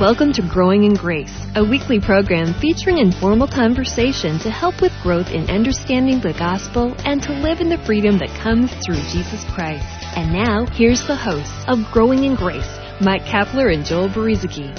Welcome 0.00 0.32
to 0.32 0.48
Growing 0.48 0.84
in 0.84 0.94
Grace, 0.94 1.38
a 1.56 1.62
weekly 1.62 2.00
program 2.00 2.54
featuring 2.54 2.96
informal 2.96 3.46
conversation 3.46 4.38
to 4.38 4.50
help 4.50 4.80
with 4.80 4.92
growth 5.02 5.28
in 5.28 5.50
understanding 5.50 6.22
the 6.22 6.32
gospel 6.32 6.94
and 7.04 7.22
to 7.22 7.32
live 7.34 7.60
in 7.60 7.68
the 7.68 7.76
freedom 7.84 8.16
that 8.16 8.30
comes 8.40 8.72
through 8.82 8.96
Jesus 9.12 9.44
Christ. 9.52 9.84
And 10.16 10.32
now, 10.32 10.64
here's 10.64 11.06
the 11.06 11.14
hosts 11.14 11.52
of 11.68 11.80
Growing 11.92 12.24
in 12.24 12.34
Grace, 12.34 12.78
Mike 13.02 13.24
Kapler 13.24 13.74
and 13.74 13.84
Joel 13.84 14.08
Brueseke. 14.08 14.74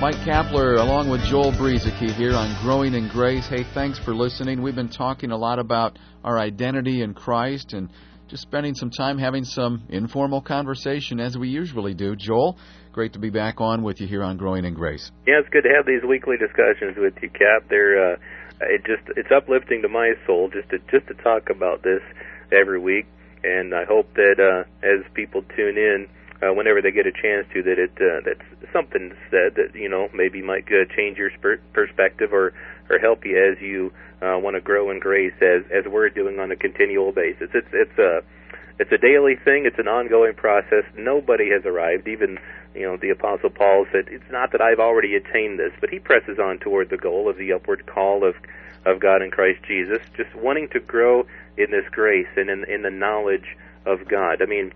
Mike 0.00 0.16
Kapler, 0.26 0.80
along 0.80 1.08
with 1.08 1.20
Joel 1.20 1.52
Brueseke, 1.52 2.10
here 2.16 2.34
on 2.34 2.52
Growing 2.60 2.94
in 2.94 3.06
Grace. 3.06 3.46
Hey, 3.46 3.62
thanks 3.72 4.00
for 4.00 4.16
listening. 4.16 4.62
We've 4.62 4.74
been 4.74 4.88
talking 4.88 5.30
a 5.30 5.38
lot 5.38 5.60
about 5.60 5.96
our 6.24 6.40
identity 6.40 7.02
in 7.02 7.14
Christ 7.14 7.72
and 7.72 7.88
just 8.30 8.42
spending 8.42 8.74
some 8.74 8.90
time 8.90 9.18
having 9.18 9.44
some 9.44 9.82
informal 9.88 10.40
conversation 10.40 11.18
as 11.18 11.36
we 11.36 11.48
usually 11.48 11.94
do. 11.94 12.14
Joel, 12.16 12.56
great 12.92 13.12
to 13.14 13.18
be 13.18 13.28
back 13.28 13.60
on 13.60 13.82
with 13.82 14.00
you 14.00 14.06
here 14.06 14.22
on 14.22 14.36
Growing 14.36 14.64
in 14.64 14.74
Grace. 14.74 15.10
Yeah, 15.26 15.40
it's 15.40 15.48
good 15.50 15.64
to 15.64 15.74
have 15.74 15.84
these 15.84 16.08
weekly 16.08 16.36
discussions 16.38 16.96
with 16.96 17.14
you, 17.20 17.28
Cap. 17.30 17.68
They're 17.68 18.14
uh, 18.14 18.16
it 18.62 18.82
just 18.86 19.02
it's 19.16 19.30
uplifting 19.34 19.82
to 19.82 19.88
my 19.88 20.12
soul 20.26 20.48
just 20.48 20.70
to 20.70 20.78
just 20.90 21.08
to 21.08 21.14
talk 21.22 21.50
about 21.50 21.82
this 21.82 22.00
every 22.52 22.78
week, 22.78 23.06
and 23.42 23.74
I 23.74 23.84
hope 23.84 24.14
that 24.14 24.38
uh, 24.38 24.86
as 24.86 25.04
people 25.14 25.42
tune 25.56 25.76
in. 25.76 26.06
Uh, 26.42 26.54
whenever 26.54 26.80
they 26.80 26.90
get 26.90 27.06
a 27.06 27.12
chance 27.12 27.46
to, 27.52 27.62
that 27.62 27.78
it 27.78 27.92
uh, 28.00 28.24
that 28.24 28.38
something 28.72 29.12
said 29.30 29.54
that 29.56 29.74
you 29.74 29.88
know 29.88 30.08
maybe 30.14 30.40
might 30.40 30.64
uh, 30.68 30.86
change 30.96 31.18
your 31.18 31.30
sp- 31.36 31.60
perspective 31.74 32.32
or 32.32 32.54
or 32.88 32.98
help 32.98 33.24
you 33.26 33.36
as 33.36 33.60
you 33.60 33.92
uh, 34.22 34.38
want 34.38 34.56
to 34.56 34.60
grow 34.60 34.90
in 34.90 34.98
grace 35.00 35.34
as 35.42 35.62
as 35.70 35.84
we're 35.90 36.08
doing 36.08 36.38
on 36.38 36.50
a 36.50 36.56
continual 36.56 37.12
basis. 37.12 37.50
It's 37.52 37.68
it's 37.72 37.98
a 37.98 38.22
it's 38.78 38.92
a 38.92 38.98
daily 38.98 39.36
thing. 39.36 39.66
It's 39.66 39.78
an 39.78 39.88
ongoing 39.88 40.34
process. 40.34 40.84
Nobody 40.96 41.50
has 41.50 41.66
arrived. 41.66 42.08
Even 42.08 42.38
you 42.74 42.82
know 42.82 42.96
the 42.96 43.10
Apostle 43.10 43.50
Paul 43.50 43.86
said, 43.92 44.08
"It's 44.08 44.30
not 44.30 44.52
that 44.52 44.62
I've 44.62 44.80
already 44.80 45.14
attained 45.16 45.58
this," 45.58 45.72
but 45.80 45.90
he 45.90 45.98
presses 45.98 46.38
on 46.38 46.58
toward 46.58 46.88
the 46.88 46.96
goal 46.96 47.28
of 47.28 47.36
the 47.36 47.52
upward 47.52 47.84
call 47.86 48.24
of 48.24 48.34
of 48.86 48.98
God 48.98 49.20
in 49.20 49.30
Christ 49.30 49.62
Jesus, 49.66 50.00
just 50.16 50.34
wanting 50.34 50.68
to 50.70 50.80
grow 50.80 51.26
in 51.58 51.70
this 51.70 51.84
grace 51.90 52.28
and 52.36 52.48
in 52.48 52.64
in 52.64 52.82
the 52.82 52.90
knowledge 52.90 53.56
of 53.84 54.08
God. 54.08 54.40
I 54.40 54.46
mean, 54.46 54.72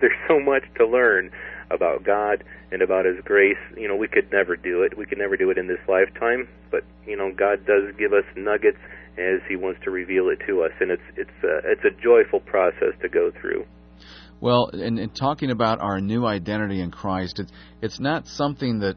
there's 0.00 0.18
so 0.28 0.40
much 0.40 0.64
to 0.76 0.86
learn 0.86 1.30
about 1.70 2.04
God 2.04 2.44
and 2.70 2.82
about 2.82 3.04
His 3.04 3.16
grace. 3.24 3.58
You 3.76 3.88
know, 3.88 3.96
we 3.96 4.08
could 4.08 4.30
never 4.32 4.56
do 4.56 4.82
it. 4.82 4.96
We 4.96 5.06
could 5.06 5.18
never 5.18 5.36
do 5.36 5.50
it 5.50 5.58
in 5.58 5.68
this 5.68 5.80
lifetime. 5.88 6.48
But 6.70 6.84
you 7.06 7.16
know, 7.16 7.30
God 7.36 7.66
does 7.66 7.94
give 7.98 8.12
us 8.12 8.24
nuggets 8.36 8.78
as 9.18 9.40
He 9.48 9.56
wants 9.56 9.80
to 9.84 9.90
reveal 9.90 10.28
it 10.28 10.38
to 10.46 10.62
us, 10.62 10.72
and 10.80 10.90
it's 10.90 11.02
it's 11.16 11.44
a, 11.44 11.58
it's 11.64 11.84
a 11.84 12.02
joyful 12.02 12.40
process 12.40 12.94
to 13.02 13.08
go 13.08 13.30
through. 13.40 13.64
Well, 14.40 14.68
in, 14.68 14.98
in 14.98 15.10
talking 15.10 15.50
about 15.50 15.80
our 15.80 16.00
new 16.00 16.24
identity 16.24 16.80
in 16.80 16.90
Christ, 16.90 17.40
it's 17.40 17.52
it's 17.82 18.00
not 18.00 18.26
something 18.28 18.80
that 18.80 18.96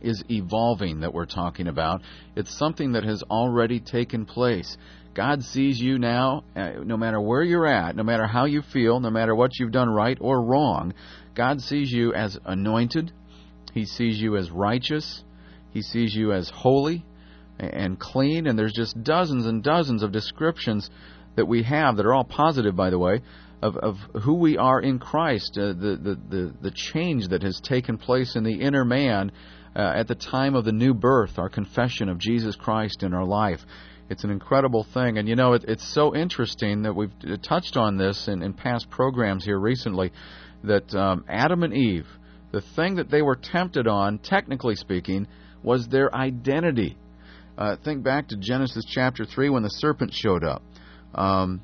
is 0.00 0.22
evolving 0.30 1.00
that 1.00 1.14
we're 1.14 1.26
talking 1.26 1.68
about. 1.68 2.02
It's 2.36 2.56
something 2.56 2.92
that 2.92 3.04
has 3.04 3.22
already 3.24 3.80
taken 3.80 4.26
place. 4.26 4.76
God 5.14 5.42
sees 5.42 5.78
you 5.78 5.98
now, 5.98 6.44
uh, 6.56 6.70
no 6.84 6.96
matter 6.96 7.20
where 7.20 7.42
you're 7.42 7.66
at, 7.66 7.94
no 7.94 8.02
matter 8.02 8.26
how 8.26 8.46
you 8.46 8.62
feel, 8.62 8.98
no 9.00 9.10
matter 9.10 9.34
what 9.34 9.58
you've 9.58 9.72
done 9.72 9.90
right 9.90 10.16
or 10.20 10.42
wrong. 10.42 10.94
God 11.34 11.60
sees 11.60 11.90
you 11.92 12.14
as 12.14 12.38
anointed. 12.44 13.12
He 13.74 13.84
sees 13.84 14.20
you 14.20 14.36
as 14.36 14.50
righteous. 14.50 15.22
He 15.70 15.82
sees 15.82 16.14
you 16.14 16.32
as 16.32 16.50
holy 16.50 17.04
and 17.58 17.98
clean. 17.98 18.46
And 18.46 18.58
there's 18.58 18.72
just 18.72 19.02
dozens 19.02 19.46
and 19.46 19.62
dozens 19.62 20.02
of 20.02 20.12
descriptions 20.12 20.90
that 21.36 21.46
we 21.46 21.62
have 21.62 21.96
that 21.96 22.06
are 22.06 22.14
all 22.14 22.24
positive, 22.24 22.76
by 22.76 22.90
the 22.90 22.98
way, 22.98 23.20
of, 23.62 23.76
of 23.76 23.96
who 24.22 24.34
we 24.34 24.58
are 24.58 24.80
in 24.80 24.98
Christ, 24.98 25.56
uh, 25.56 25.68
the, 25.68 25.98
the, 26.02 26.18
the, 26.28 26.54
the 26.62 26.70
change 26.70 27.28
that 27.28 27.42
has 27.42 27.60
taken 27.60 27.96
place 27.96 28.34
in 28.34 28.42
the 28.42 28.60
inner 28.60 28.84
man 28.84 29.30
uh, 29.74 29.92
at 29.96 30.08
the 30.08 30.14
time 30.14 30.54
of 30.54 30.64
the 30.64 30.72
new 30.72 30.92
birth, 30.92 31.38
our 31.38 31.48
confession 31.48 32.08
of 32.08 32.18
Jesus 32.18 32.56
Christ 32.56 33.02
in 33.02 33.14
our 33.14 33.24
life. 33.24 33.60
It's 34.10 34.24
an 34.24 34.30
incredible 34.30 34.84
thing. 34.92 35.16
And 35.16 35.28
you 35.28 35.36
know, 35.36 35.54
it, 35.54 35.64
it's 35.68 35.94
so 35.94 36.14
interesting 36.14 36.82
that 36.82 36.94
we've 36.94 37.12
touched 37.42 37.76
on 37.76 37.96
this 37.96 38.28
in, 38.28 38.42
in 38.42 38.52
past 38.52 38.90
programs 38.90 39.44
here 39.44 39.58
recently 39.58 40.12
that 40.64 40.94
um, 40.94 41.24
Adam 41.28 41.62
and 41.62 41.72
Eve, 41.72 42.06
the 42.50 42.62
thing 42.76 42.96
that 42.96 43.10
they 43.10 43.22
were 43.22 43.36
tempted 43.36 43.86
on, 43.86 44.18
technically 44.18 44.76
speaking, 44.76 45.26
was 45.62 45.88
their 45.88 46.14
identity. 46.14 46.96
Uh, 47.56 47.76
think 47.84 48.02
back 48.02 48.28
to 48.28 48.36
Genesis 48.36 48.84
chapter 48.86 49.24
3 49.24 49.50
when 49.50 49.62
the 49.62 49.68
serpent 49.68 50.12
showed 50.12 50.44
up. 50.44 50.62
Um, 51.14 51.60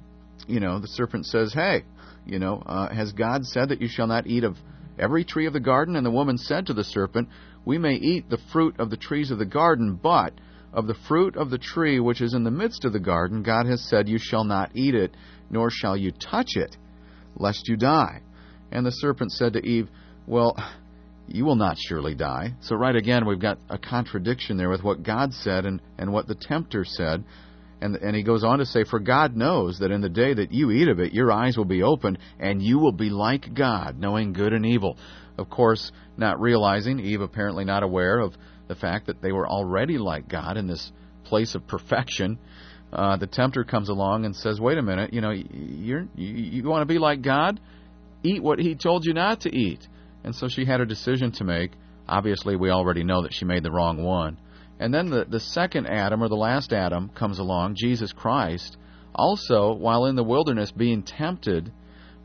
you 0.47 0.61
know, 0.61 0.79
the 0.79 0.89
serpent 0.89 1.27
says, 1.27 1.53
Hey, 1.53 1.85
you 2.27 2.39
know, 2.39 2.63
uh, 2.65 2.93
has 2.93 3.13
God 3.13 3.47
said 3.47 3.71
that 3.71 3.81
you 3.81 3.89
shall 3.89 4.07
not 4.07 4.27
eat 4.27 4.45
of 4.45 4.57
every 4.99 5.25
tree 5.25 5.47
of 5.47 5.53
the 5.53 5.61
garden? 5.61 5.97
And 5.97 6.05
the 6.05 6.11
woman 6.11 6.39
said 6.39 6.67
to 6.67 6.75
the 6.75 6.85
serpent, 6.85 7.29
We 7.65 7.79
may 7.79 7.95
eat 7.95 8.29
the 8.29 8.39
fruit 8.53 8.79
of 8.79 8.91
the 8.91 8.97
trees 8.97 9.31
of 9.31 9.39
the 9.39 9.47
garden, 9.47 9.99
but 10.01 10.33
of 10.73 10.87
the 10.87 10.95
fruit 10.95 11.37
of 11.37 11.51
the 11.51 11.59
tree 11.59 11.99
which 11.99 12.21
is 12.21 12.35
in 12.35 12.45
the 12.45 12.51
midst 12.51 12.85
of 12.85 12.93
the 12.93 13.01
garden, 13.01 13.43
God 13.43 13.67
has 13.67 13.89
said, 13.89 14.09
You 14.09 14.19
shall 14.19 14.45
not 14.45 14.71
eat 14.75 14.95
it, 14.95 15.17
nor 15.51 15.71
shall 15.71 15.97
you 15.97 16.13
touch 16.13 16.57
it, 16.57 16.77
lest 17.37 17.69
you 17.69 17.77
die. 17.77 18.21
And 18.71 18.85
the 18.85 18.91
serpent 18.91 19.33
said 19.33 19.55
to 19.55 19.67
Eve, 19.67 19.89
Well, 20.27 20.57
you 21.27 21.45
will 21.45 21.57
not 21.57 21.79
surely 21.79 22.15
die. 22.15 22.55
So, 22.61 22.77
right 22.77 22.97
again, 22.97 23.27
we've 23.27 23.41
got 23.41 23.59
a 23.69 23.79
contradiction 23.79 24.57
there 24.57 24.71
with 24.71 24.83
what 24.83 25.03
God 25.03 25.33
said 25.33 25.67
and, 25.67 25.81
and 25.99 26.13
what 26.13 26.27
the 26.27 26.35
tempter 26.35 26.85
said. 26.85 27.25
And, 27.81 27.97
and 27.97 28.17
he 28.17 28.23
goes 28.23 28.43
on 28.43 28.59
to 28.59 28.67
say, 28.67 28.85
For 28.85 28.99
God 28.99 29.37
knows 29.37 29.79
that 29.79 29.91
in 29.91 30.01
the 30.01 30.09
day 30.09 30.35
that 30.35 30.53
you 30.53 30.71
eat 30.71 30.89
of 30.89 30.99
it, 30.99 31.13
your 31.13 31.31
eyes 31.31 31.57
will 31.57 31.65
be 31.65 31.83
opened, 31.83 32.19
and 32.39 32.61
you 32.63 32.79
will 32.79 32.93
be 32.93 33.11
like 33.11 33.55
God, 33.55 33.99
knowing 33.99 34.33
good 34.33 34.53
and 34.53 34.67
evil. 34.67 34.97
Of 35.37 35.49
course, 35.49 35.93
not 36.17 36.41
realizing, 36.41 36.99
Eve 36.99 37.21
apparently 37.21 37.65
not 37.65 37.85
aware 37.85 38.19
of 38.19 38.35
the 38.67 38.75
fact 38.75 39.07
that 39.07 39.23
they 39.23 39.33
were 39.33 39.49
already 39.49 39.97
like 39.97 40.29
God 40.29 40.57
in 40.57 40.67
this 40.67 40.91
place 41.25 41.55
of 41.55 41.67
perfection. 41.67 42.39
Uh, 42.93 43.17
the 43.17 43.27
tempter 43.27 43.65
comes 43.65 43.89
along 43.89 44.25
and 44.25 44.35
says, 44.35 44.61
"Wait 44.61 44.79
a 44.79 44.83
minute, 44.83 45.13
you 45.13 45.21
know, 45.21 45.31
you 45.31 46.09
you 46.17 46.63
want 46.65 46.83
to 46.83 46.93
be 46.93 46.99
like 46.99 47.23
God? 47.23 47.61
Eat 48.25 48.43
what 48.43 48.59
He 48.59 48.75
told 48.75 49.05
you 49.05 49.15
not 49.15 49.43
to 49.43 49.55
eat." 49.55 49.87
And 50.25 50.35
so 50.35 50.49
she 50.49 50.65
had 50.65 50.81
a 50.81 50.87
decision 50.87 51.33
to 51.33 51.45
make. 51.45 51.73
Obviously, 52.09 52.57
we 52.57 52.71
already 52.71 53.05
know 53.05 53.23
that 53.23 53.35
she 53.35 53.45
made 53.45 53.63
the 53.63 53.71
wrong 53.71 54.03
one. 54.03 54.39
And 54.79 54.93
then 54.95 55.11
the 55.11 55.25
the 55.25 55.41
second 55.41 55.87
Adam 55.87 56.23
or 56.23 56.29
the 56.29 56.37
last 56.37 56.73
Adam 56.73 57.09
comes 57.09 57.39
along, 57.39 57.75
Jesus 57.77 58.13
Christ, 58.13 58.77
also 59.15 59.75
while 59.75 60.07
in 60.07 60.17
the 60.17 60.25
wilderness 60.25 60.71
being 60.71 61.03
tempted 61.03 61.73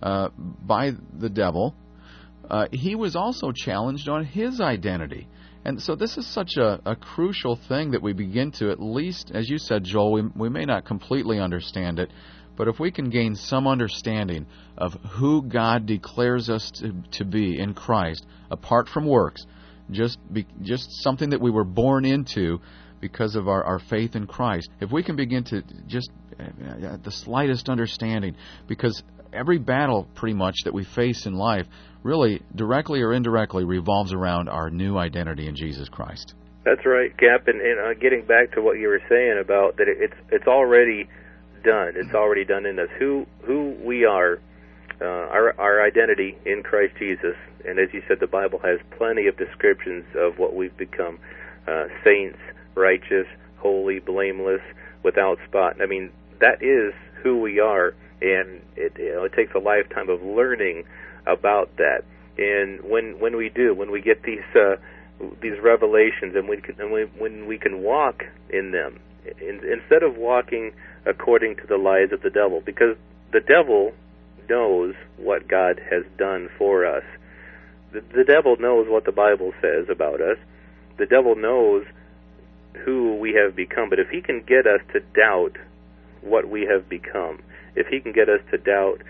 uh, 0.02 0.30
by 0.38 0.92
the 1.18 1.30
devil. 1.30 1.76
Uh, 2.50 2.68
he 2.72 2.94
was 2.94 3.16
also 3.16 3.52
challenged 3.52 4.10
on 4.10 4.26
his 4.26 4.60
identity. 4.60 5.28
And 5.66 5.82
so 5.82 5.96
this 5.96 6.18
is 6.18 6.28
such 6.28 6.58
a, 6.58 6.82
a 6.86 6.96
crucial 6.96 7.56
thing 7.56 7.92
that 7.92 8.02
we 8.02 8.12
begin 8.12 8.52
to, 8.54 8.70
at 8.70 8.82
least, 8.82 9.32
as 9.34 9.50
you 9.50 9.58
said, 9.58 9.86
Joel, 9.86 10.12
we, 10.12 10.22
we 10.36 10.50
may 10.50 10.66
not 10.66 10.86
completely 10.86 11.40
understand 11.40 12.00
it, 12.00 12.12
but 12.58 12.68
if 12.68 12.80
we 12.80 12.92
can 12.92 13.10
gain 13.10 13.36
some 13.36 13.66
understanding 13.66 14.46
of 14.78 14.94
who 15.12 15.42
God 15.42 15.86
declares 15.86 16.50
us 16.50 16.70
to, 16.80 16.94
to 17.12 17.26
be 17.26 17.58
in 17.58 17.74
Christ, 17.74 18.26
apart 18.52 18.90
from 18.90 19.08
works, 19.08 19.46
just 19.92 20.18
be, 20.32 20.46
just 20.62 20.88
something 21.04 21.30
that 21.32 21.42
we 21.42 21.52
were 21.52 21.64
born 21.64 22.06
into 22.06 22.60
because 23.02 23.36
of 23.36 23.48
our, 23.48 23.64
our 23.64 23.80
faith 23.80 24.16
in 24.16 24.28
Christ, 24.28 24.70
if 24.80 24.92
we 24.92 25.04
can 25.04 25.16
begin 25.16 25.44
to 25.46 25.62
just 25.88 26.10
uh, 26.40 26.98
the 27.04 27.12
slightest 27.12 27.70
understanding, 27.70 28.36
because 28.68 29.04
every 29.34 29.58
battle 29.58 30.08
pretty 30.16 30.36
much 30.36 30.56
that 30.64 30.74
we 30.74 30.86
face 30.86 31.26
in 31.26 31.34
life 31.34 31.66
really 32.04 32.42
directly 32.56 33.02
or 33.02 33.14
indirectly 33.14 33.66
revolves 33.66 34.14
around 34.14 34.50
our 34.50 34.70
new 34.70 34.98
identity 34.98 35.48
in 35.48 35.56
Jesus 35.56 35.90
Christ. 35.90 36.34
That's 36.66 36.86
right, 36.86 37.12
Cap. 37.18 37.48
And, 37.48 37.60
and 37.60 37.80
uh, 37.80 38.00
getting 38.00 38.26
back 38.26 38.54
to 38.54 38.62
what 38.62 38.80
you 38.80 38.88
were 38.88 39.02
saying 39.10 39.40
about 39.42 39.78
that, 39.78 39.88
it's 39.88 40.14
it's 40.32 40.48
already 40.48 41.10
done. 41.64 41.94
It's 41.96 42.14
already 42.14 42.46
done 42.46 42.66
in 42.66 42.80
us. 42.80 42.88
Who 43.00 43.26
who 43.46 43.76
we 43.84 44.06
are, 44.06 44.40
uh, 45.04 45.28
our 45.32 45.54
our 45.60 45.86
identity 45.86 46.38
in 46.46 46.64
Christ 46.64 46.94
Jesus. 46.98 47.36
And 47.66 47.80
as 47.80 47.90
you 47.94 48.02
said, 48.08 48.20
the 48.20 48.28
Bible 48.28 48.60
has 48.60 48.80
plenty 48.98 49.28
of 49.28 49.38
descriptions 49.38 50.06
of 50.16 50.40
what 50.40 50.56
we've 50.56 50.76
become: 50.78 51.20
uh, 51.68 51.86
saints, 52.04 52.40
righteous, 52.76 53.28
holy, 53.58 54.00
blameless, 54.00 54.62
without 55.04 55.38
spot. 55.48 55.82
I 55.82 55.86
mean, 55.86 56.12
that 56.40 56.64
is 56.64 56.94
who 57.22 57.40
we 57.40 57.60
are, 57.60 57.94
and 58.22 58.62
it 58.76 58.94
you 58.98 59.14
know, 59.14 59.24
it 59.26 59.34
takes 59.34 59.54
a 59.56 59.60
lifetime 59.60 60.10
of 60.10 60.22
learning 60.24 60.86
about 61.28 61.76
that. 61.78 62.04
And 62.38 62.82
when 62.84 63.20
when 63.20 63.38
we 63.38 63.50
do, 63.50 63.76
when 63.76 63.92
we 63.92 64.02
get 64.02 64.24
these 64.24 64.44
uh, 64.56 64.78
these 65.42 65.60
revelations, 65.62 66.36
and 66.36 66.48
we 66.48 66.58
can, 66.58 66.80
and 66.80 66.92
we, 66.92 67.04
when 67.18 67.46
we 67.46 67.58
can 67.58 67.84
walk 67.84 68.24
in 68.50 68.72
them, 68.72 69.00
in, 69.40 69.62
instead 69.64 70.04
of 70.04 70.18
walking 70.18 70.74
according 71.06 71.56
to 71.58 71.68
the 71.68 71.78
lies 71.78 72.12
of 72.12 72.22
the 72.22 72.30
devil, 72.30 72.62
because 72.66 72.96
the 73.32 73.40
devil 73.40 73.94
knows 74.50 74.96
what 75.18 75.48
God 75.48 75.82
has 75.90 76.04
done 76.18 76.50
for 76.58 76.86
us. 76.86 77.04
The, 77.92 78.02
the 78.16 78.24
devil 78.24 78.56
knows 78.60 78.88
what 78.90 79.06
the 79.06 79.12
Bible 79.12 79.54
says 79.62 79.88
about 79.90 80.22
us. 80.22 80.38
The 80.98 81.06
devil 81.06 81.36
knows 81.36 81.86
who 82.86 83.16
we 83.16 83.34
have 83.34 83.56
become. 83.56 83.90
But 83.90 84.00
if 84.00 84.10
he 84.10 84.22
can 84.22 84.42
get 84.42 84.66
us 84.68 84.82
to 84.94 85.00
doubt 85.00 85.58
what 86.22 86.48
we 86.50 86.64
have 86.64 86.90
become, 86.90 87.42
if 87.76 87.88
he 87.88 88.00
can 88.00 88.12
get 88.12 88.30
us 88.30 88.42
to 88.52 88.58
doubt 88.58 89.02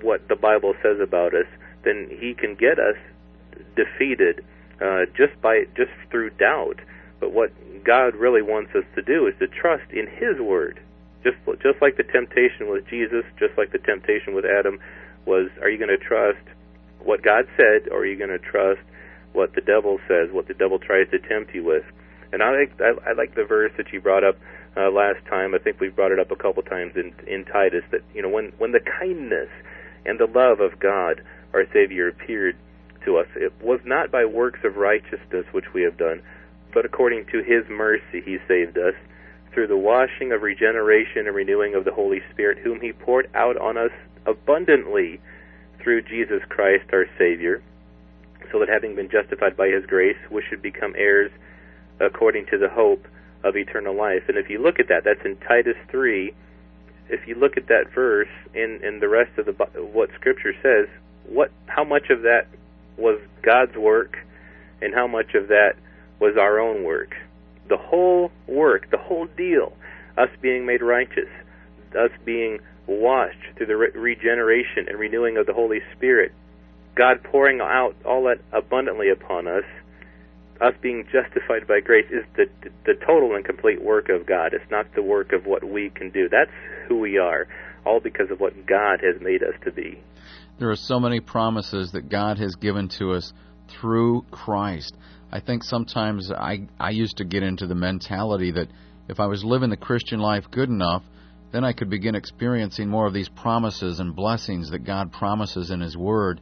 what 0.00 0.28
the 0.28 0.36
Bible 0.36 0.74
says 0.82 1.00
about 1.00 1.34
us, 1.34 1.46
then 1.84 2.08
he 2.10 2.34
can 2.34 2.54
get 2.54 2.78
us 2.78 2.96
defeated 3.76 4.44
uh, 4.80 5.06
just 5.16 5.40
by 5.40 5.64
just 5.76 5.90
through 6.10 6.30
doubt. 6.30 6.80
But 7.20 7.32
what 7.32 7.52
God 7.84 8.14
really 8.16 8.42
wants 8.42 8.74
us 8.74 8.84
to 8.94 9.02
do 9.02 9.26
is 9.26 9.34
to 9.38 9.46
trust 9.46 9.90
in 9.92 10.06
His 10.06 10.40
word. 10.40 10.80
Just 11.24 11.36
just 11.62 11.80
like 11.80 11.96
the 11.96 12.04
temptation 12.04 12.68
with 12.68 12.86
Jesus, 12.88 13.24
just 13.38 13.56
like 13.56 13.72
the 13.72 13.78
temptation 13.78 14.34
with 14.34 14.44
Adam 14.44 14.78
was, 15.24 15.50
are 15.60 15.70
you 15.70 15.78
going 15.78 15.96
to 15.96 16.02
trust 16.02 16.42
what 16.98 17.22
God 17.22 17.46
said, 17.56 17.88
or 17.90 18.00
are 18.00 18.06
you 18.06 18.16
going 18.16 18.30
to 18.30 18.38
trust 18.38 18.80
what 19.32 19.54
the 19.54 19.60
devil 19.60 19.98
says, 20.08 20.30
what 20.32 20.48
the 20.48 20.54
devil 20.54 20.78
tries 20.78 21.08
to 21.10 21.18
tempt 21.18 21.54
you 21.54 21.64
with? 21.64 21.84
And 22.32 22.42
I 22.42 22.50
like 22.50 22.80
I, 22.80 23.10
I 23.10 23.12
like 23.12 23.34
the 23.34 23.44
verse 23.44 23.72
that 23.76 23.92
you 23.92 24.00
brought 24.00 24.24
up 24.24 24.36
uh, 24.76 24.90
last 24.90 25.24
time. 25.28 25.54
I 25.54 25.58
think 25.58 25.80
we've 25.80 25.94
brought 25.94 26.12
it 26.12 26.18
up 26.18 26.30
a 26.30 26.36
couple 26.36 26.62
times 26.62 26.94
in 26.96 27.14
in 27.26 27.44
Titus 27.44 27.84
that 27.90 28.00
you 28.14 28.22
know 28.22 28.28
when 28.28 28.52
when 28.58 28.72
the 28.72 28.80
kindness 28.80 29.50
and 30.06 30.18
the 30.18 30.26
love 30.26 30.60
of 30.60 30.80
God, 30.80 31.22
our 31.52 31.66
Savior, 31.72 32.08
appeared 32.08 32.56
to 33.04 33.18
us, 33.18 33.26
it 33.36 33.52
was 33.60 33.80
not 33.84 34.10
by 34.10 34.24
works 34.24 34.60
of 34.64 34.76
righteousness 34.76 35.44
which 35.52 35.72
we 35.74 35.82
have 35.82 35.96
done, 35.96 36.22
but 36.72 36.84
according 36.84 37.26
to 37.26 37.42
His 37.42 37.68
mercy 37.68 38.22
He 38.24 38.38
saved 38.48 38.78
us 38.78 38.94
through 39.52 39.66
the 39.66 39.76
washing 39.76 40.32
of 40.32 40.42
regeneration 40.42 41.26
and 41.26 41.34
renewing 41.34 41.74
of 41.74 41.84
the 41.84 41.92
Holy 41.92 42.20
Spirit, 42.32 42.58
whom 42.58 42.80
He 42.80 42.92
poured 42.92 43.28
out 43.34 43.56
on 43.56 43.76
us 43.76 43.90
abundantly 44.26 45.20
through 45.80 46.02
Jesus 46.02 46.42
Christ 46.48 46.84
our 46.92 47.06
Savior, 47.18 47.62
so 48.50 48.58
that 48.60 48.68
having 48.68 48.94
been 48.94 49.10
justified 49.10 49.56
by 49.56 49.68
His 49.68 49.84
grace, 49.86 50.16
we 50.30 50.42
should 50.48 50.62
become 50.62 50.94
heirs 50.96 51.30
according 52.00 52.46
to 52.46 52.58
the 52.58 52.68
hope 52.68 53.06
of 53.44 53.56
eternal 53.56 53.96
life. 53.96 54.22
And 54.28 54.36
if 54.36 54.48
you 54.48 54.60
look 54.60 54.78
at 54.78 54.88
that, 54.88 55.04
that's 55.04 55.24
in 55.24 55.36
Titus 55.36 55.76
3. 55.90 56.32
If 57.08 57.26
you 57.26 57.34
look 57.34 57.56
at 57.56 57.68
that 57.68 57.92
verse 57.94 58.28
in 58.54 58.80
in 58.82 59.00
the 59.00 59.08
rest 59.08 59.36
of 59.38 59.46
the 59.46 59.52
what 59.52 60.10
Scripture 60.14 60.54
says, 60.62 60.88
what 61.26 61.50
how 61.66 61.84
much 61.84 62.10
of 62.10 62.22
that 62.22 62.46
was 62.96 63.20
God's 63.42 63.76
work, 63.76 64.16
and 64.80 64.94
how 64.94 65.06
much 65.06 65.34
of 65.34 65.48
that 65.48 65.74
was 66.20 66.36
our 66.36 66.60
own 66.60 66.84
work? 66.84 67.14
The 67.68 67.76
whole 67.76 68.30
work, 68.46 68.90
the 68.90 68.98
whole 68.98 69.26
deal, 69.36 69.72
us 70.18 70.28
being 70.40 70.66
made 70.66 70.82
righteous, 70.82 71.28
us 71.98 72.10
being 72.24 72.58
washed 72.86 73.38
through 73.56 73.66
the 73.66 73.76
re- 73.76 73.90
regeneration 73.94 74.88
and 74.88 74.98
renewing 74.98 75.36
of 75.36 75.46
the 75.46 75.52
Holy 75.52 75.80
Spirit, 75.96 76.32
God 76.94 77.22
pouring 77.22 77.60
out 77.60 77.94
all 78.04 78.24
that 78.24 78.40
abundantly 78.52 79.10
upon 79.10 79.46
us 79.46 79.64
us 80.62 80.74
being 80.80 81.04
justified 81.12 81.66
by 81.66 81.80
grace 81.80 82.06
is 82.10 82.24
the 82.36 82.46
the 82.86 82.94
total 83.04 83.34
and 83.34 83.44
complete 83.44 83.82
work 83.82 84.08
of 84.08 84.26
God. 84.26 84.54
It's 84.54 84.70
not 84.70 84.86
the 84.94 85.02
work 85.02 85.32
of 85.32 85.44
what 85.44 85.64
we 85.64 85.90
can 85.90 86.10
do. 86.10 86.28
That's 86.28 86.50
who 86.88 86.98
we 86.98 87.18
are, 87.18 87.48
all 87.84 88.00
because 88.00 88.30
of 88.30 88.40
what 88.40 88.66
God 88.66 89.00
has 89.02 89.20
made 89.20 89.42
us 89.42 89.54
to 89.64 89.72
be. 89.72 90.00
There 90.58 90.70
are 90.70 90.76
so 90.76 91.00
many 91.00 91.20
promises 91.20 91.90
that 91.92 92.08
God 92.08 92.38
has 92.38 92.54
given 92.54 92.88
to 93.00 93.12
us 93.12 93.32
through 93.68 94.22
Christ. 94.30 94.96
I 95.32 95.40
think 95.40 95.64
sometimes 95.64 96.30
I 96.30 96.68
I 96.78 96.90
used 96.90 97.16
to 97.16 97.24
get 97.24 97.42
into 97.42 97.66
the 97.66 97.74
mentality 97.74 98.52
that 98.52 98.68
if 99.08 99.18
I 99.18 99.26
was 99.26 99.44
living 99.44 99.70
the 99.70 99.76
Christian 99.76 100.20
life 100.20 100.44
good 100.50 100.68
enough, 100.68 101.02
then 101.52 101.64
I 101.64 101.72
could 101.72 101.90
begin 101.90 102.14
experiencing 102.14 102.88
more 102.88 103.06
of 103.06 103.14
these 103.14 103.28
promises 103.28 103.98
and 103.98 104.14
blessings 104.14 104.70
that 104.70 104.80
God 104.80 105.12
promises 105.12 105.70
in 105.70 105.80
His 105.80 105.96
Word 105.96 106.40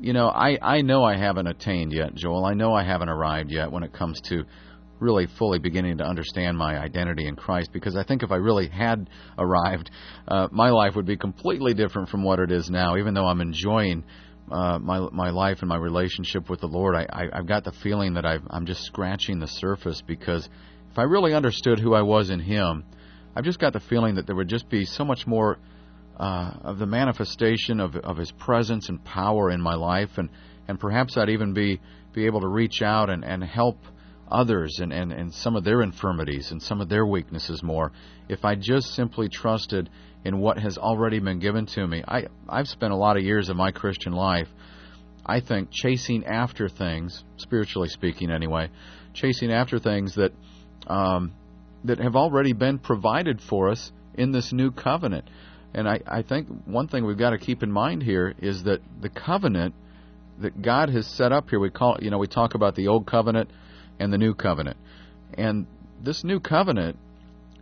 you 0.00 0.12
know, 0.12 0.28
I, 0.28 0.58
I 0.60 0.82
know 0.82 1.04
I 1.04 1.16
haven't 1.16 1.46
attained 1.46 1.92
yet, 1.92 2.14
Joel. 2.14 2.44
I 2.44 2.54
know 2.54 2.74
I 2.74 2.84
haven't 2.84 3.08
arrived 3.08 3.50
yet 3.50 3.70
when 3.70 3.82
it 3.82 3.92
comes 3.92 4.20
to 4.22 4.44
really 5.00 5.26
fully 5.26 5.58
beginning 5.58 5.98
to 5.98 6.04
understand 6.04 6.56
my 6.56 6.78
identity 6.78 7.26
in 7.26 7.36
Christ 7.36 7.72
because 7.72 7.96
I 7.96 8.04
think 8.04 8.22
if 8.22 8.30
I 8.30 8.36
really 8.36 8.68
had 8.68 9.10
arrived, 9.38 9.90
uh, 10.26 10.48
my 10.50 10.70
life 10.70 10.94
would 10.96 11.06
be 11.06 11.16
completely 11.16 11.74
different 11.74 12.08
from 12.08 12.22
what 12.22 12.38
it 12.38 12.50
is 12.50 12.70
now. 12.70 12.96
Even 12.96 13.14
though 13.14 13.26
I'm 13.26 13.40
enjoying 13.40 14.04
uh, 14.50 14.78
my 14.78 15.00
my 15.10 15.30
life 15.30 15.58
and 15.60 15.68
my 15.68 15.76
relationship 15.76 16.50
with 16.50 16.60
the 16.60 16.68
Lord, 16.68 16.94
I, 16.94 17.06
I 17.10 17.38
I've 17.38 17.46
got 17.46 17.64
the 17.64 17.72
feeling 17.72 18.14
that 18.14 18.26
I've, 18.26 18.42
I'm 18.50 18.66
just 18.66 18.82
scratching 18.82 19.38
the 19.38 19.46
surface 19.46 20.02
because 20.06 20.48
if 20.90 20.98
I 20.98 21.02
really 21.02 21.34
understood 21.34 21.80
who 21.80 21.94
I 21.94 22.02
was 22.02 22.30
in 22.30 22.40
Him, 22.40 22.84
I've 23.34 23.44
just 23.44 23.58
got 23.58 23.72
the 23.72 23.80
feeling 23.80 24.14
that 24.14 24.26
there 24.26 24.36
would 24.36 24.48
just 24.48 24.68
be 24.68 24.84
so 24.84 25.04
much 25.04 25.26
more 25.26 25.58
uh, 26.18 26.52
of 26.62 26.78
the 26.78 26.86
manifestation 26.86 27.80
of, 27.80 27.96
of 27.96 28.16
His 28.16 28.30
presence 28.30 28.88
and 28.88 29.04
power 29.04 29.50
in 29.50 29.60
my 29.60 29.74
life, 29.74 30.10
and, 30.16 30.28
and 30.68 30.78
perhaps 30.78 31.16
I'd 31.16 31.30
even 31.30 31.52
be, 31.52 31.80
be 32.12 32.26
able 32.26 32.42
to 32.42 32.48
reach 32.48 32.80
out 32.82 33.10
and, 33.10 33.24
and 33.24 33.42
help 33.42 33.78
others 34.30 34.78
and, 34.80 34.92
and, 34.92 35.12
and 35.12 35.32
some 35.32 35.56
of 35.56 35.64
their 35.64 35.82
infirmities 35.82 36.50
and 36.50 36.62
some 36.62 36.80
of 36.80 36.88
their 36.88 37.06
weaknesses 37.06 37.62
more 37.62 37.92
if 38.28 38.44
I 38.44 38.54
just 38.54 38.94
simply 38.94 39.28
trusted 39.28 39.90
in 40.24 40.38
what 40.38 40.58
has 40.58 40.78
already 40.78 41.18
been 41.18 41.38
given 41.38 41.66
to 41.66 41.86
me. 41.86 42.02
I, 42.06 42.26
I've 42.48 42.68
spent 42.68 42.92
a 42.92 42.96
lot 42.96 43.16
of 43.16 43.22
years 43.22 43.48
of 43.48 43.56
my 43.56 43.70
Christian 43.70 44.12
life, 44.12 44.48
I 45.24 45.40
think, 45.40 45.70
chasing 45.70 46.24
after 46.24 46.68
things, 46.68 47.22
spiritually 47.36 47.88
speaking 47.88 48.30
anyway, 48.30 48.70
chasing 49.12 49.52
after 49.52 49.78
things 49.78 50.14
that, 50.14 50.32
um, 50.86 51.32
that 51.84 51.98
have 51.98 52.16
already 52.16 52.54
been 52.54 52.78
provided 52.78 53.40
for 53.42 53.68
us 53.70 53.92
in 54.14 54.32
this 54.32 54.52
new 54.52 54.70
covenant. 54.70 55.28
And 55.74 55.88
I, 55.88 56.00
I 56.06 56.22
think 56.22 56.48
one 56.66 56.88
thing 56.88 57.04
we've 57.04 57.18
got 57.18 57.30
to 57.30 57.38
keep 57.38 57.62
in 57.62 57.70
mind 57.70 58.02
here 58.02 58.34
is 58.40 58.62
that 58.62 58.80
the 59.00 59.10
covenant 59.10 59.74
that 60.40 60.62
God 60.62 60.88
has 60.88 61.06
set 61.06 61.32
up 61.32 61.50
here, 61.50 61.60
we 61.60 61.70
call 61.70 61.98
you 62.00 62.10
know, 62.10 62.18
we 62.18 62.26
talk 62.26 62.54
about 62.54 62.74
the 62.74 62.88
old 62.88 63.06
covenant 63.06 63.50
and 63.98 64.12
the 64.12 64.18
new 64.18 64.34
covenant. 64.34 64.76
And 65.34 65.66
this 66.02 66.24
new 66.24 66.40
covenant 66.40 66.98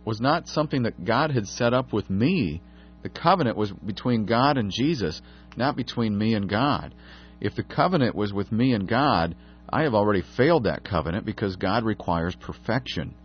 was 0.05 0.19
not 0.19 0.47
something 0.47 0.83
that 0.83 1.05
God 1.05 1.31
had 1.31 1.47
set 1.47 1.73
up 1.73 1.93
with 1.93 2.09
me. 2.09 2.61
The 3.03 3.09
covenant 3.09 3.57
was 3.57 3.71
between 3.71 4.25
God 4.25 4.57
and 4.57 4.71
Jesus, 4.71 5.21
not 5.55 5.75
between 5.75 6.17
me 6.17 6.33
and 6.33 6.49
God. 6.49 6.93
If 7.39 7.55
the 7.55 7.63
covenant 7.63 8.15
was 8.15 8.33
with 8.33 8.51
me 8.51 8.73
and 8.73 8.87
God, 8.87 9.35
I 9.69 9.83
have 9.83 9.93
already 9.93 10.23
failed 10.37 10.65
that 10.65 10.83
covenant 10.83 11.25
because 11.25 11.55
God 11.55 11.83
requires 11.83 12.35
perfection. 12.35 13.15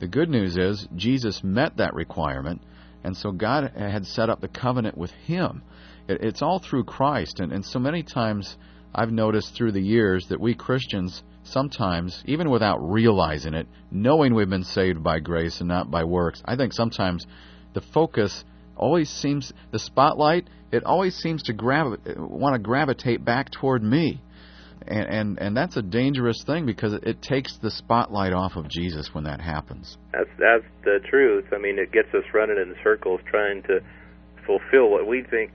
The 0.00 0.08
good 0.08 0.28
news 0.28 0.56
is 0.56 0.86
Jesus 0.96 1.42
met 1.42 1.76
that 1.76 1.94
requirement 1.94 2.60
and 3.04 3.14
so 3.14 3.30
God 3.30 3.70
had 3.76 4.06
set 4.06 4.30
up 4.30 4.40
the 4.40 4.48
covenant 4.48 4.96
with 4.96 5.10
him. 5.10 5.62
It's 6.08 6.42
all 6.42 6.58
through 6.58 6.84
Christ. 6.84 7.38
And, 7.38 7.64
so 7.64 7.78
many 7.78 8.02
times 8.02 8.56
I've 8.94 9.12
noticed 9.12 9.54
through 9.54 9.72
the 9.72 9.82
years 9.82 10.26
that 10.30 10.40
we 10.40 10.54
Christians 10.54 11.22
sometimes, 11.44 12.22
even 12.26 12.50
without 12.50 12.78
realizing 12.78 13.54
it, 13.54 13.66
knowing 13.90 14.34
we've 14.34 14.50
been 14.50 14.64
saved 14.64 15.02
by 15.02 15.20
grace 15.20 15.60
and 15.60 15.68
not 15.68 15.90
by 15.90 16.04
works, 16.04 16.42
I 16.44 16.56
think 16.56 16.72
sometimes 16.72 17.26
the 17.74 17.80
focus 17.80 18.44
always 18.76 19.08
seems, 19.08 19.52
the 19.70 19.78
spotlight, 19.78 20.48
it 20.72 20.84
always 20.84 21.14
seems 21.14 21.42
to 21.44 21.52
gravi- 21.52 22.16
want 22.16 22.54
to 22.54 22.58
gravitate 22.58 23.24
back 23.24 23.50
toward 23.50 23.82
me 23.82 24.20
and 24.86 25.06
and 25.08 25.38
and 25.38 25.56
that's 25.56 25.76
a 25.76 25.82
dangerous 25.82 26.42
thing 26.44 26.66
because 26.66 26.92
it, 26.92 27.04
it 27.04 27.22
takes 27.22 27.56
the 27.58 27.70
spotlight 27.70 28.32
off 28.32 28.56
of 28.56 28.68
Jesus 28.68 29.10
when 29.12 29.24
that 29.24 29.40
happens. 29.40 29.96
That's 30.12 30.28
that's 30.38 30.64
the 30.84 30.98
truth. 31.08 31.46
I 31.52 31.58
mean, 31.58 31.78
it 31.78 31.92
gets 31.92 32.08
us 32.14 32.24
running 32.32 32.56
in 32.56 32.74
circles 32.82 33.20
trying 33.30 33.62
to 33.64 33.80
fulfill 34.46 34.90
what 34.90 35.06
we 35.06 35.22
think 35.22 35.52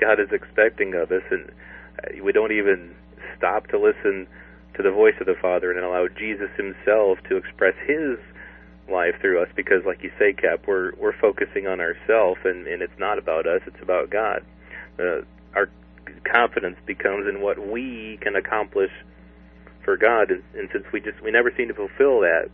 God 0.00 0.20
is 0.20 0.28
expecting 0.32 0.94
of 0.94 1.10
us, 1.10 1.22
and 1.30 1.50
uh, 1.50 2.24
we 2.24 2.32
don't 2.32 2.52
even 2.52 2.94
stop 3.36 3.66
to 3.68 3.78
listen 3.78 4.26
to 4.74 4.82
the 4.82 4.90
voice 4.90 5.14
of 5.20 5.26
the 5.26 5.34
Father 5.40 5.72
and 5.72 5.84
allow 5.84 6.08
Jesus 6.08 6.50
Himself 6.56 7.18
to 7.28 7.36
express 7.36 7.74
His 7.86 8.18
life 8.90 9.14
through 9.20 9.42
us. 9.42 9.48
Because, 9.54 9.84
like 9.84 10.02
you 10.02 10.10
say, 10.18 10.32
Cap, 10.32 10.64
we're 10.66 10.94
we're 10.96 11.18
focusing 11.18 11.66
on 11.66 11.80
ourselves, 11.80 12.40
and 12.44 12.66
and 12.66 12.82
it's 12.82 12.98
not 12.98 13.18
about 13.18 13.46
us; 13.46 13.60
it's 13.66 13.82
about 13.82 14.10
God. 14.10 14.44
Uh, 14.98 15.22
our 15.54 15.68
confidence 16.24 16.76
becomes 16.86 17.26
in 17.28 17.40
what 17.40 17.58
we 17.58 18.18
can 18.20 18.36
accomplish 18.36 18.90
for 19.84 19.96
God, 19.96 20.30
and, 20.30 20.42
and 20.54 20.68
since 20.72 20.84
we 20.92 21.00
just 21.00 21.20
we 21.22 21.30
never 21.30 21.52
seem 21.56 21.68
to 21.68 21.74
fulfill 21.74 22.20
that, 22.20 22.50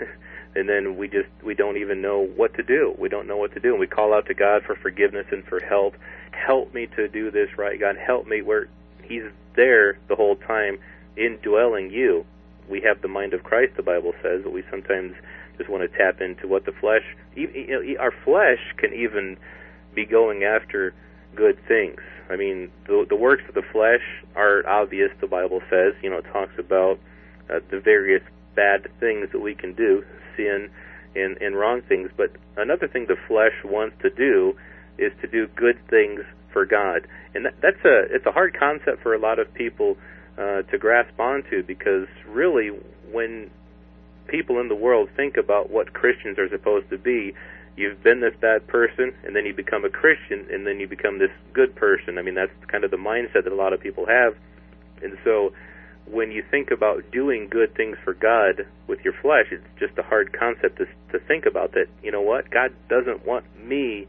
and 0.54 0.68
then 0.68 0.96
we 0.96 1.08
just 1.08 1.28
we 1.44 1.54
don't 1.54 1.76
even 1.76 2.00
know 2.00 2.20
what 2.20 2.54
to 2.54 2.62
do. 2.62 2.94
We 2.98 3.08
don't 3.08 3.26
know 3.26 3.36
what 3.36 3.52
to 3.54 3.60
do, 3.60 3.72
and 3.72 3.80
we 3.80 3.86
call 3.86 4.14
out 4.14 4.26
to 4.26 4.34
God 4.34 4.62
for 4.64 4.74
forgiveness 4.74 5.26
and 5.30 5.44
for 5.44 5.60
help. 5.60 5.94
Help 6.30 6.72
me 6.72 6.86
to 6.96 7.08
do 7.08 7.30
this 7.30 7.56
right, 7.58 7.78
God. 7.78 7.96
Help 7.96 8.26
me 8.26 8.42
where 8.42 8.68
He's 9.02 9.24
there 9.54 9.98
the 10.08 10.16
whole 10.16 10.36
time, 10.36 10.78
indwelling 11.16 11.90
you. 11.90 12.24
We 12.68 12.80
have 12.82 13.02
the 13.02 13.08
mind 13.08 13.34
of 13.34 13.42
Christ, 13.42 13.72
the 13.76 13.82
Bible 13.82 14.12
says, 14.22 14.42
but 14.44 14.52
we 14.52 14.62
sometimes 14.70 15.14
just 15.58 15.68
want 15.68 15.82
to 15.82 15.98
tap 15.98 16.20
into 16.20 16.48
what 16.48 16.64
the 16.64 16.72
flesh. 16.72 17.02
You 17.34 17.48
know, 17.68 18.00
our 18.00 18.12
flesh 18.24 18.60
can 18.76 18.94
even 18.94 19.36
be 19.94 20.06
going 20.06 20.44
after 20.44 20.94
good 21.34 21.58
things. 21.66 22.00
I 22.30 22.36
mean, 22.36 22.70
the, 22.86 23.04
the 23.08 23.16
works 23.16 23.42
of 23.48 23.54
the 23.54 23.62
flesh 23.72 24.02
are 24.34 24.66
obvious. 24.66 25.10
The 25.20 25.26
Bible 25.26 25.60
says, 25.68 25.94
you 26.02 26.10
know, 26.10 26.18
it 26.18 26.26
talks 26.32 26.52
about 26.58 26.98
uh, 27.50 27.60
the 27.70 27.80
various 27.80 28.22
bad 28.54 28.88
things 29.00 29.28
that 29.32 29.40
we 29.40 29.54
can 29.54 29.74
do, 29.74 30.04
sin 30.36 30.70
and, 31.14 31.36
and 31.38 31.56
wrong 31.56 31.82
things. 31.82 32.10
But 32.16 32.32
another 32.56 32.88
thing 32.88 33.06
the 33.06 33.16
flesh 33.28 33.52
wants 33.64 33.96
to 34.02 34.10
do 34.10 34.56
is 34.98 35.12
to 35.20 35.26
do 35.26 35.46
good 35.56 35.78
things 35.88 36.20
for 36.52 36.66
God, 36.66 37.06
and 37.34 37.46
that, 37.46 37.54
that's 37.62 37.82
a 37.84 38.14
it's 38.14 38.26
a 38.26 38.30
hard 38.30 38.56
concept 38.58 39.02
for 39.02 39.14
a 39.14 39.18
lot 39.18 39.38
of 39.38 39.52
people 39.54 39.96
uh, 40.38 40.62
to 40.62 40.78
grasp 40.78 41.18
onto 41.18 41.62
because 41.62 42.06
really, 42.26 42.68
when 43.10 43.50
people 44.26 44.60
in 44.60 44.68
the 44.68 44.74
world 44.74 45.08
think 45.16 45.36
about 45.36 45.70
what 45.70 45.92
Christians 45.92 46.38
are 46.38 46.48
supposed 46.48 46.88
to 46.90 46.98
be, 46.98 47.34
you've 47.76 48.02
been 48.02 48.20
this 48.20 48.34
bad 48.40 48.66
person 48.66 49.14
and 49.24 49.34
then 49.34 49.46
you 49.46 49.54
become 49.54 49.84
a 49.84 49.90
Christian 49.90 50.46
and 50.50 50.66
then 50.66 50.80
you 50.80 50.88
become 50.88 51.18
this 51.18 51.30
good 51.52 51.74
person. 51.74 52.18
I 52.18 52.22
mean, 52.22 52.34
that's 52.34 52.52
kind 52.68 52.84
of 52.84 52.90
the 52.90 52.96
mindset 52.96 53.44
that 53.44 53.52
a 53.52 53.54
lot 53.54 53.72
of 53.72 53.80
people 53.80 54.06
have. 54.06 54.34
And 55.02 55.18
so 55.24 55.52
when 56.06 56.30
you 56.30 56.42
think 56.50 56.70
about 56.70 57.10
doing 57.10 57.48
good 57.50 57.74
things 57.74 57.96
for 58.04 58.14
God 58.14 58.66
with 58.86 59.00
your 59.04 59.14
flesh, 59.22 59.46
it's 59.50 59.64
just 59.78 59.96
a 59.98 60.02
hard 60.02 60.36
concept 60.38 60.78
to, 60.78 60.86
to 61.12 61.24
think 61.26 61.46
about 61.46 61.72
that, 61.72 61.86
you 62.02 62.10
know 62.10 62.20
what? 62.20 62.50
God 62.50 62.72
doesn't 62.88 63.26
want 63.26 63.44
me 63.64 64.06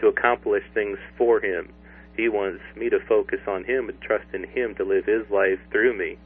to 0.00 0.08
accomplish 0.08 0.64
things 0.74 0.98
for 1.16 1.40
Him. 1.40 1.72
He 2.16 2.28
wants 2.28 2.62
me 2.76 2.88
to 2.88 2.98
focus 3.08 3.40
on 3.46 3.64
Him 3.64 3.88
and 3.88 4.00
trust 4.00 4.26
in 4.32 4.44
Him 4.44 4.74
to 4.76 4.84
live 4.84 5.04
His 5.04 5.30
life 5.30 5.60
through 5.70 5.98
me. 5.98 6.18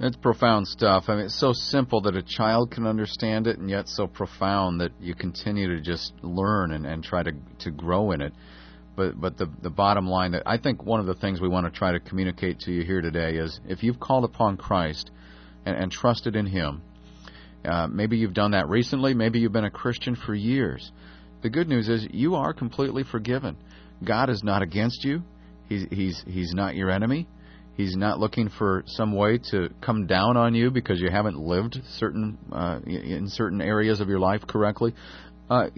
That's 0.00 0.16
profound 0.16 0.66
stuff. 0.66 1.04
I 1.08 1.14
mean, 1.14 1.26
it's 1.26 1.38
so 1.38 1.52
simple 1.52 2.00
that 2.02 2.16
a 2.16 2.22
child 2.22 2.72
can 2.72 2.86
understand 2.86 3.46
it, 3.46 3.58
and 3.58 3.70
yet 3.70 3.88
so 3.88 4.08
profound 4.08 4.80
that 4.80 4.90
you 5.00 5.14
continue 5.14 5.68
to 5.76 5.80
just 5.80 6.12
learn 6.22 6.72
and, 6.72 6.84
and 6.84 7.04
try 7.04 7.22
to 7.22 7.32
to 7.60 7.70
grow 7.70 8.10
in 8.10 8.20
it. 8.20 8.32
But 8.96 9.20
but 9.20 9.36
the 9.36 9.46
the 9.62 9.70
bottom 9.70 10.08
line 10.08 10.32
that 10.32 10.42
I 10.44 10.58
think 10.58 10.82
one 10.82 10.98
of 10.98 11.06
the 11.06 11.14
things 11.14 11.40
we 11.40 11.48
want 11.48 11.72
to 11.72 11.78
try 11.78 11.92
to 11.92 12.00
communicate 12.00 12.58
to 12.60 12.72
you 12.72 12.84
here 12.84 13.00
today 13.00 13.36
is 13.36 13.60
if 13.68 13.84
you've 13.84 14.00
called 14.00 14.24
upon 14.24 14.56
Christ 14.56 15.10
and, 15.64 15.76
and 15.76 15.92
trusted 15.92 16.34
in 16.34 16.46
Him, 16.46 16.82
uh, 17.64 17.86
maybe 17.86 18.16
you've 18.16 18.34
done 18.34 18.50
that 18.52 18.68
recently, 18.68 19.14
maybe 19.14 19.38
you've 19.38 19.52
been 19.52 19.64
a 19.64 19.70
Christian 19.70 20.16
for 20.16 20.34
years. 20.34 20.90
The 21.42 21.50
good 21.50 21.68
news 21.68 21.88
is 21.88 22.08
you 22.10 22.34
are 22.34 22.52
completely 22.52 23.04
forgiven. 23.04 23.56
God 24.04 24.30
is 24.30 24.42
not 24.42 24.62
against 24.62 25.04
you. 25.04 25.22
He's 25.68 25.86
he's 25.90 26.24
he's 26.26 26.52
not 26.54 26.74
your 26.74 26.90
enemy. 26.90 27.28
He's 27.76 27.96
not 27.96 28.18
looking 28.18 28.50
for 28.50 28.84
some 28.86 29.14
way 29.14 29.38
to 29.50 29.70
come 29.80 30.06
down 30.06 30.36
on 30.36 30.54
you 30.54 30.70
because 30.70 31.00
you 31.00 31.10
haven't 31.10 31.38
lived 31.38 31.78
certain 31.92 32.36
uh, 32.52 32.80
in 32.86 33.28
certain 33.28 33.62
areas 33.62 34.00
of 34.00 34.08
your 34.08 34.20
life 34.20 34.42
correctly. 34.46 34.94
Uh, 35.48 35.68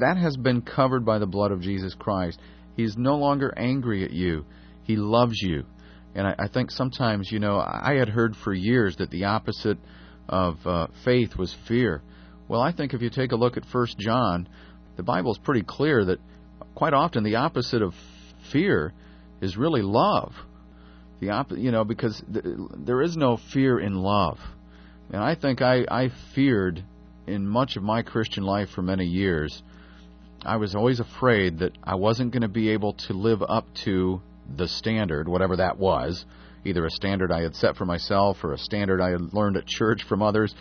that 0.00 0.16
has 0.16 0.36
been 0.36 0.62
covered 0.62 1.04
by 1.04 1.18
the 1.18 1.26
blood 1.26 1.52
of 1.52 1.60
Jesus 1.60 1.94
Christ. 1.94 2.40
He's 2.76 2.96
no 2.96 3.16
longer 3.16 3.54
angry 3.56 4.04
at 4.04 4.10
you. 4.10 4.44
He 4.82 4.96
loves 4.96 5.40
you. 5.40 5.64
And 6.14 6.26
I, 6.26 6.34
I 6.38 6.48
think 6.48 6.70
sometimes, 6.70 7.30
you 7.30 7.38
know, 7.38 7.58
I 7.58 7.94
had 7.98 8.08
heard 8.08 8.36
for 8.36 8.52
years 8.52 8.96
that 8.96 9.10
the 9.10 9.24
opposite 9.24 9.78
of 10.28 10.56
uh, 10.66 10.88
faith 11.04 11.36
was 11.36 11.54
fear. 11.66 12.02
Well, 12.48 12.60
I 12.60 12.72
think 12.72 12.94
if 12.94 13.02
you 13.02 13.10
take 13.10 13.32
a 13.32 13.36
look 13.36 13.56
at 13.56 13.64
First 13.66 13.98
John, 13.98 14.48
the 14.96 15.02
Bible 15.02 15.32
is 15.32 15.38
pretty 15.38 15.64
clear 15.66 16.04
that 16.04 16.20
quite 16.74 16.94
often 16.94 17.24
the 17.24 17.36
opposite 17.36 17.82
of 17.82 17.94
fear 18.52 18.92
is 19.40 19.56
really 19.56 19.82
love. 19.82 20.32
The 21.20 21.30
op- 21.30 21.52
you 21.52 21.70
know, 21.70 21.84
because 21.84 22.22
th- 22.32 22.44
there 22.76 23.02
is 23.02 23.16
no 23.16 23.38
fear 23.52 23.78
in 23.78 23.94
love. 23.94 24.38
And 25.10 25.22
I 25.22 25.34
think 25.34 25.62
I, 25.62 25.84
I 25.90 26.10
feared 26.34 26.82
in 27.26 27.46
much 27.46 27.76
of 27.76 27.82
my 27.82 28.02
Christian 28.02 28.44
life 28.44 28.70
for 28.70 28.82
many 28.82 29.04
years 29.04 29.62
I 30.44 30.56
was 30.56 30.74
always 30.74 31.00
afraid 31.00 31.60
that 31.60 31.72
I 31.82 31.94
wasn't 31.94 32.32
going 32.32 32.42
to 32.42 32.48
be 32.48 32.70
able 32.70 32.94
to 33.08 33.14
live 33.14 33.42
up 33.42 33.66
to 33.84 34.20
the 34.56 34.68
standard, 34.68 35.26
whatever 35.26 35.56
that 35.56 35.78
was, 35.78 36.26
either 36.66 36.84
a 36.84 36.90
standard 36.90 37.32
I 37.32 37.42
had 37.42 37.54
set 37.54 37.76
for 37.76 37.86
myself 37.86 38.44
or 38.44 38.52
a 38.52 38.58
standard 38.58 39.00
I 39.00 39.10
had 39.10 39.32
learned 39.32 39.56
at 39.56 39.66
church 39.66 40.02
from 40.06 40.22
others. 40.22 40.54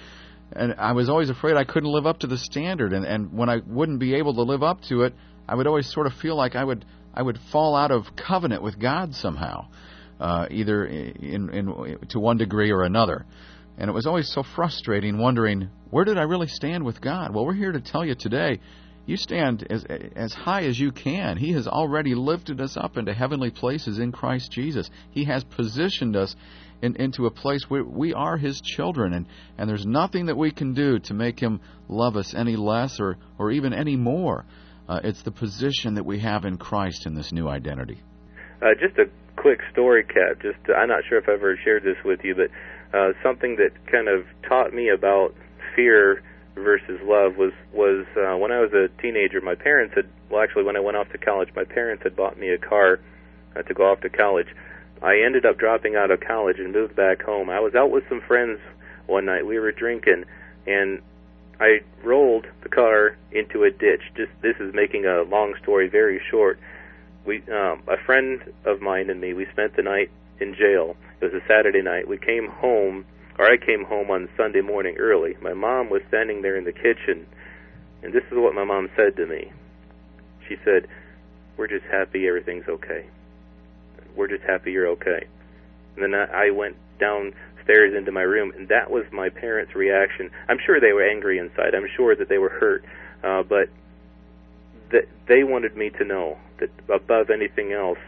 And 0.53 0.75
I 0.77 0.93
was 0.93 1.09
always 1.09 1.29
afraid 1.29 1.57
I 1.57 1.65
couldn't 1.65 1.91
live 1.91 2.05
up 2.05 2.19
to 2.19 2.27
the 2.27 2.37
standard. 2.37 2.93
And, 2.93 3.05
and 3.05 3.33
when 3.33 3.49
I 3.49 3.57
wouldn't 3.67 3.99
be 3.99 4.15
able 4.15 4.35
to 4.35 4.43
live 4.43 4.63
up 4.63 4.81
to 4.83 5.01
it, 5.01 5.13
I 5.47 5.55
would 5.55 5.67
always 5.67 5.91
sort 5.91 6.07
of 6.07 6.13
feel 6.13 6.35
like 6.35 6.55
I 6.55 6.63
would 6.63 6.85
I 7.13 7.21
would 7.21 7.37
fall 7.51 7.75
out 7.75 7.91
of 7.91 8.15
covenant 8.15 8.63
with 8.63 8.79
God 8.79 9.13
somehow, 9.13 9.67
uh, 10.19 10.47
either 10.49 10.85
in, 10.85 11.49
in 11.49 11.97
to 12.09 12.19
one 12.19 12.37
degree 12.37 12.71
or 12.71 12.83
another. 12.83 13.25
And 13.77 13.89
it 13.89 13.93
was 13.93 14.05
always 14.05 14.31
so 14.31 14.43
frustrating, 14.43 15.17
wondering 15.17 15.69
where 15.89 16.05
did 16.05 16.17
I 16.17 16.23
really 16.23 16.47
stand 16.47 16.83
with 16.83 17.01
God. 17.01 17.33
Well, 17.33 17.45
we're 17.45 17.53
here 17.53 17.71
to 17.71 17.81
tell 17.81 18.05
you 18.05 18.15
today 18.15 18.59
you 19.05 19.17
stand 19.17 19.67
as 19.69 19.85
as 20.15 20.33
high 20.33 20.63
as 20.63 20.79
you 20.79 20.91
can. 20.91 21.37
He 21.37 21.51
has 21.53 21.67
already 21.67 22.15
lifted 22.15 22.61
us 22.61 22.77
up 22.77 22.97
into 22.97 23.13
heavenly 23.13 23.51
places 23.51 23.99
in 23.99 24.11
Christ 24.11 24.51
Jesus. 24.51 24.89
He 25.11 25.25
has 25.25 25.43
positioned 25.43 26.15
us 26.15 26.35
in, 26.81 26.95
into 26.95 27.25
a 27.25 27.31
place 27.31 27.65
where 27.67 27.83
we 27.83 28.13
are 28.13 28.37
His 28.37 28.61
children, 28.61 29.13
and 29.13 29.25
and 29.57 29.69
there's 29.69 29.85
nothing 29.85 30.27
that 30.27 30.37
we 30.37 30.51
can 30.51 30.73
do 30.73 30.99
to 30.99 31.13
make 31.13 31.39
Him 31.39 31.59
love 31.89 32.15
us 32.15 32.33
any 32.33 32.55
less 32.55 32.99
or 32.99 33.17
or 33.37 33.51
even 33.51 33.73
any 33.73 33.97
more. 33.97 34.45
Uh, 34.87 34.99
it's 35.03 35.23
the 35.23 35.31
position 35.31 35.95
that 35.95 36.05
we 36.05 36.19
have 36.19 36.45
in 36.45 36.57
Christ 36.57 37.05
in 37.05 37.15
this 37.15 37.31
new 37.31 37.47
identity. 37.47 38.01
Uh, 38.61 38.73
just 38.79 38.97
a 38.97 39.05
quick 39.35 39.59
story, 39.71 40.03
Cap. 40.03 40.41
Just 40.41 40.59
uh, 40.69 40.73
I'm 40.73 40.89
not 40.89 41.03
sure 41.07 41.17
if 41.17 41.25
I've 41.27 41.35
ever 41.35 41.57
shared 41.63 41.83
this 41.83 41.97
with 42.03 42.19
you, 42.23 42.35
but 42.35 42.97
uh, 42.97 43.13
something 43.23 43.57
that 43.57 43.71
kind 43.91 44.07
of 44.07 44.25
taught 44.47 44.73
me 44.73 44.89
about 44.89 45.33
fear 45.75 46.21
versus 46.55 46.99
love 47.03 47.35
was 47.37 47.51
was 47.73 48.05
uh, 48.15 48.37
when 48.37 48.51
I 48.51 48.59
was 48.59 48.71
a 48.73 48.89
teenager. 49.01 49.41
My 49.41 49.55
parents 49.55 49.95
had 49.95 50.07
well, 50.29 50.41
actually, 50.41 50.63
when 50.63 50.75
I 50.75 50.79
went 50.79 50.97
off 50.97 51.09
to 51.11 51.17
college, 51.17 51.49
my 51.55 51.63
parents 51.63 52.03
had 52.03 52.15
bought 52.15 52.39
me 52.39 52.49
a 52.49 52.57
car 52.57 52.99
uh, 53.55 53.61
to 53.61 53.73
go 53.73 53.91
off 53.91 54.01
to 54.01 54.09
college. 54.09 54.47
I 55.01 55.21
ended 55.25 55.45
up 55.45 55.57
dropping 55.59 55.95
out 55.95 56.11
of 56.11 56.21
college 56.21 56.57
and 56.59 56.71
moved 56.71 56.95
back 56.95 57.21
home. 57.21 57.49
I 57.49 57.59
was 57.59 57.75
out 57.75 57.91
with 57.91 58.03
some 58.09 58.21
friends 58.21 58.59
one 59.05 59.25
night. 59.25 59.45
We 59.45 59.59
were 59.59 59.71
drinking, 59.71 60.25
and 60.65 61.01
I 61.59 61.81
rolled 62.03 62.45
the 62.61 62.69
car 62.69 63.17
into 63.31 63.63
a 63.63 63.71
ditch. 63.71 64.01
Just 64.15 64.31
this 64.41 64.55
is 64.59 64.73
making 64.73 65.05
a 65.05 65.23
long 65.23 65.53
story 65.61 65.87
very 65.87 66.21
short. 66.29 66.59
We, 67.25 67.41
um, 67.51 67.83
a 67.87 67.97
friend 68.05 68.41
of 68.65 68.81
mine 68.81 69.09
and 69.09 69.21
me, 69.21 69.33
we 69.33 69.45
spent 69.51 69.75
the 69.75 69.83
night 69.83 70.11
in 70.39 70.55
jail. 70.55 70.97
It 71.21 71.31
was 71.31 71.33
a 71.33 71.47
Saturday 71.47 71.81
night. 71.81 72.07
We 72.07 72.17
came 72.17 72.49
home 72.49 73.05
or 73.37 73.45
I 73.49 73.57
came 73.57 73.83
home 73.83 74.11
on 74.11 74.29
Sunday 74.37 74.61
morning 74.61 74.97
early. 74.97 75.35
My 75.41 75.53
mom 75.53 75.89
was 75.89 76.01
standing 76.07 76.41
there 76.41 76.55
in 76.55 76.65
the 76.65 76.71
kitchen, 76.71 77.25
and 78.01 78.13
this 78.13 78.23
is 78.31 78.37
what 78.37 78.53
my 78.53 78.63
mom 78.63 78.89
said 78.95 79.15
to 79.17 79.25
me. 79.25 79.51
She 80.47 80.57
said, 80.63 80.87
"We're 81.57 81.67
just 81.67 81.85
happy 81.85 82.27
everything's 82.27 82.67
okay. 82.67 83.05
We're 84.15 84.27
just 84.27 84.43
happy 84.43 84.71
you're 84.71 84.87
okay." 84.89 85.25
And 85.95 86.03
then 86.03 86.13
I 86.13 86.51
went 86.51 86.75
downstairs 87.65 87.93
into 87.95 88.11
my 88.11 88.21
room, 88.21 88.51
and 88.55 88.67
that 88.69 88.91
was 88.91 89.03
my 89.11 89.29
parents' 89.29 89.75
reaction. 89.75 90.29
I'm 90.49 90.59
sure 90.63 90.79
they 90.79 90.93
were 90.93 91.07
angry 91.07 91.37
inside. 91.37 91.75
I'm 91.75 91.87
sure 91.95 92.15
that 92.15 92.29
they 92.29 92.37
were 92.37 92.49
hurt, 92.49 92.83
uh, 93.23 93.43
but 93.43 93.69
that 94.91 95.07
they 95.27 95.43
wanted 95.43 95.75
me 95.75 95.89
to 95.91 96.03
know 96.03 96.37
that 96.59 96.69
above 96.89 97.29
anything 97.29 97.73
else, 97.73 97.99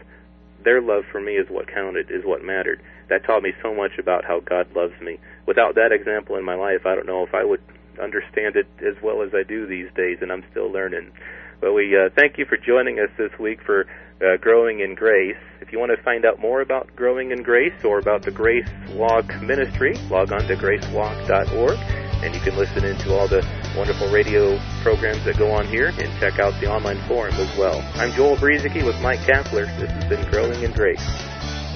their 0.62 0.80
love 0.80 1.04
for 1.10 1.20
me 1.20 1.36
is 1.36 1.48
what 1.48 1.68
counted, 1.68 2.10
is 2.10 2.24
what 2.24 2.42
mattered 2.42 2.80
that 3.08 3.24
taught 3.24 3.42
me 3.42 3.52
so 3.62 3.72
much 3.72 3.98
about 3.98 4.24
how 4.24 4.40
God 4.40 4.66
loves 4.74 5.00
me. 5.00 5.18
Without 5.46 5.76
that 5.76 5.92
example 5.92 6.34
in 6.34 6.44
my 6.44 6.56
life, 6.56 6.86
I 6.86 6.96
don't 6.96 7.06
know 7.06 7.22
if 7.22 7.34
I 7.34 7.44
would 7.44 7.62
understand 8.02 8.56
it 8.56 8.66
as 8.84 9.00
well 9.00 9.22
as 9.22 9.32
I 9.32 9.44
do 9.44 9.64
these 9.64 9.88
days, 9.94 10.18
and 10.20 10.32
I'm 10.32 10.44
still 10.50 10.70
learning. 10.70 11.12
But 11.60 11.72
we 11.72 11.96
uh, 11.96 12.10
thank 12.14 12.38
you 12.38 12.44
for 12.44 12.56
joining 12.56 12.98
us 12.98 13.10
this 13.16 13.30
week 13.38 13.60
for 13.64 13.86
uh, 14.20 14.36
Growing 14.40 14.80
in 14.80 14.94
Grace. 14.94 15.36
If 15.60 15.72
you 15.72 15.78
want 15.78 15.92
to 15.96 16.02
find 16.02 16.24
out 16.24 16.38
more 16.38 16.60
about 16.60 16.94
Growing 16.96 17.30
in 17.30 17.42
Grace 17.42 17.84
or 17.84 17.98
about 17.98 18.22
the 18.22 18.30
Grace 18.30 18.68
Walk 18.90 19.26
Ministry, 19.42 19.94
log 20.10 20.32
on 20.32 20.46
to 20.48 20.56
gracewalk.org, 20.56 21.78
and 22.22 22.34
you 22.34 22.40
can 22.40 22.56
listen 22.56 22.84
into 22.84 23.14
all 23.14 23.28
the 23.28 23.46
wonderful 23.76 24.10
radio 24.10 24.58
programs 24.82 25.24
that 25.24 25.38
go 25.38 25.50
on 25.50 25.66
here 25.66 25.88
and 25.88 26.20
check 26.20 26.38
out 26.38 26.58
the 26.60 26.70
online 26.70 26.98
forum 27.08 27.34
as 27.34 27.58
well. 27.58 27.80
I'm 27.94 28.12
Joel 28.12 28.36
Brueseke 28.36 28.84
with 28.84 29.00
Mike 29.00 29.20
Kapler. 29.20 29.66
This 29.78 29.90
has 29.90 30.04
been 30.04 30.30
Growing 30.30 30.62
in 30.62 30.72
Grace. 30.72 31.35